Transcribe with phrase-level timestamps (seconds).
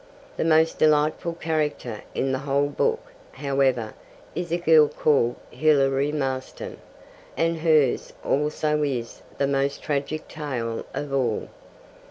[0.35, 3.93] The most delightful character in the whole book, however,
[4.33, 6.77] is a girl called Hilary Marston,
[7.37, 11.49] and hers also is the most tragic tale of all.